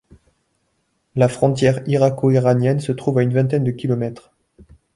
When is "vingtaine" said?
3.35-3.63